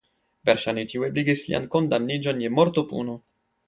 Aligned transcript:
Verŝajne 0.49 0.85
tio 0.93 1.05
ebligis 1.09 1.45
lian 1.53 1.71
kondamniĝon 1.77 2.45
je 2.49 2.55
mortopuno. 2.59 3.21